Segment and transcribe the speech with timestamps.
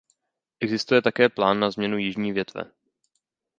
[0.59, 2.63] Existuje také plán na změnu jižní větve.